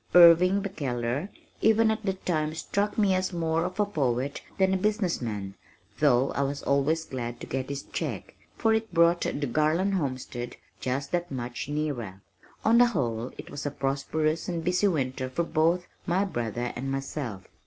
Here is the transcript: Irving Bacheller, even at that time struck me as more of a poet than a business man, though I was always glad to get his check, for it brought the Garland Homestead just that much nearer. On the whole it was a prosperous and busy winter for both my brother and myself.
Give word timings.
Irving 0.15 0.63
Bacheller, 0.63 1.29
even 1.61 1.91
at 1.91 2.03
that 2.07 2.25
time 2.25 2.55
struck 2.55 2.97
me 2.97 3.13
as 3.13 3.31
more 3.31 3.65
of 3.65 3.79
a 3.79 3.85
poet 3.85 4.41
than 4.57 4.73
a 4.73 4.77
business 4.77 5.21
man, 5.21 5.53
though 5.99 6.31
I 6.31 6.41
was 6.41 6.63
always 6.63 7.05
glad 7.05 7.39
to 7.39 7.45
get 7.45 7.69
his 7.69 7.83
check, 7.83 8.33
for 8.57 8.73
it 8.73 8.91
brought 8.91 9.21
the 9.21 9.45
Garland 9.45 9.93
Homestead 9.93 10.57
just 10.79 11.11
that 11.11 11.29
much 11.29 11.69
nearer. 11.69 12.23
On 12.65 12.79
the 12.79 12.87
whole 12.87 13.31
it 13.37 13.51
was 13.51 13.67
a 13.67 13.69
prosperous 13.69 14.49
and 14.49 14.63
busy 14.63 14.87
winter 14.87 15.29
for 15.29 15.43
both 15.43 15.85
my 16.07 16.25
brother 16.25 16.73
and 16.75 16.89
myself. 16.91 17.43